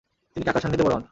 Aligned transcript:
তিনি 0.33 0.43
কাকার 0.47 0.61
সান্নিধ্যে 0.63 0.85
বড় 0.87 0.93
হন। 0.95 0.99